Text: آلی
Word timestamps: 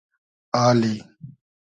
آلی 0.63 0.93